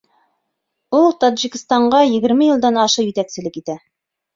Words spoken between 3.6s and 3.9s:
итә.